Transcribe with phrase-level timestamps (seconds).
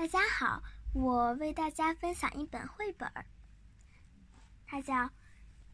[0.00, 0.62] 大家好，
[0.94, 3.26] 我为大家分享一本绘本儿，
[4.66, 4.94] 它叫《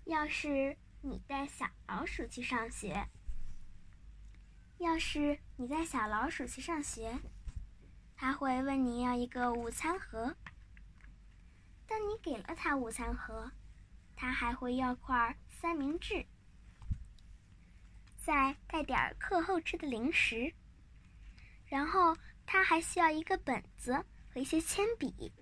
[0.02, 2.92] 要是你带小老鼠去上学》。
[4.78, 7.16] 要是你带小老鼠去上学，
[8.16, 10.34] 他会问你要一个午餐盒。
[11.86, 13.52] 当你给了他午餐盒，
[14.16, 16.26] 他还会要块三明治，
[18.16, 20.52] 再带点课后吃的零食，
[21.66, 24.04] 然后他还需要一个本子。
[24.36, 25.32] 和一些铅笔，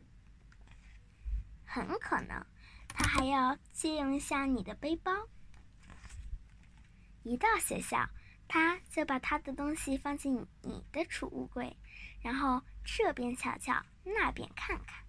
[1.66, 2.46] 很可能
[2.86, 5.10] 他还要借用一下你的背包。
[7.24, 8.08] 一到学校，
[8.46, 11.76] 他就把他的东西放进你的储物柜，
[12.22, 15.04] 然后这边瞧瞧，那边看看。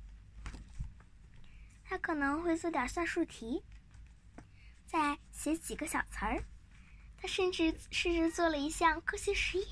[1.84, 3.64] 他可能会做点算术题，
[4.88, 6.44] 再写几个小词儿。
[7.18, 9.68] 他甚至试着做了一项科学实验，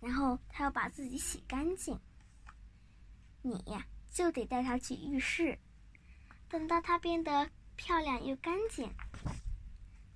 [0.00, 1.98] 然后他要把自己洗干净。
[3.46, 3.62] 你，
[4.10, 5.58] 就得带它去浴室，
[6.48, 8.90] 等到它变得漂亮又干净，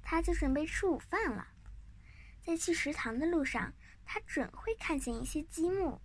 [0.03, 1.47] 他就准备吃午饭了。
[2.43, 3.73] 在去食堂的路上，
[4.05, 6.01] 他准会看见一些积木，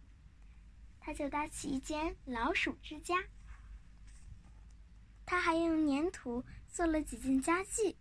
[0.99, 3.15] 他就搭起一间老鼠之家。
[5.25, 7.95] 他还用粘土做了几件家具。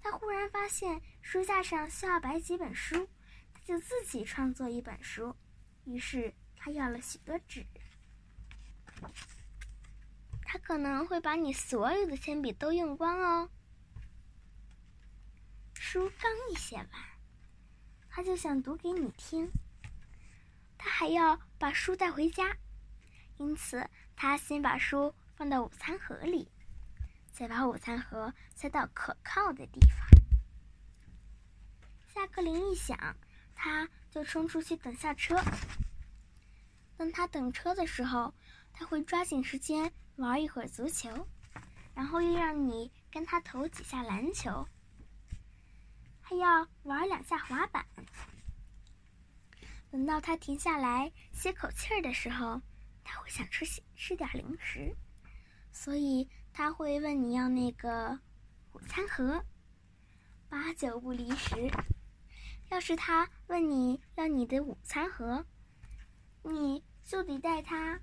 [0.00, 3.08] 他忽然发现书架上需要摆几本书，
[3.52, 5.34] 他就自己创作一本书。
[5.84, 7.66] 于是他要了许多纸。
[10.72, 13.50] 可能会把你所有的铅笔都用光哦。
[15.74, 16.88] 书刚一写完，
[18.08, 19.50] 他就想读给你听。
[20.78, 22.56] 他还要把书带回家，
[23.36, 26.48] 因此他先把书放到午餐盒里，
[27.30, 30.08] 再把午餐盒塞到可靠的地方。
[32.14, 33.14] 下课铃一响，
[33.54, 35.36] 他就冲出去等下车。
[36.96, 38.32] 当他等车的时候，
[38.72, 41.26] 他会抓紧时间玩一会儿足球，
[41.94, 44.66] 然后又让你跟他投几下篮球，
[46.20, 47.86] 还要玩两下滑板。
[49.90, 52.62] 等到他停下来歇口气儿的时候，
[53.04, 53.64] 他会想吃
[53.94, 54.96] 吃点零食，
[55.70, 58.18] 所以他会问你要那个
[58.72, 59.44] 午餐盒。
[60.48, 61.70] 八九不离十，
[62.70, 65.46] 要是他问你要你的午餐盒，
[66.42, 68.00] 你就得带他。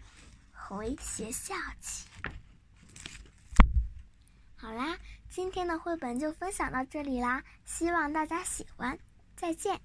[0.67, 2.07] 回学校去。
[4.55, 4.97] 好啦，
[5.29, 8.99] 今天的绘本就分享到这里啦，希望大家喜欢，
[9.35, 9.79] 再见。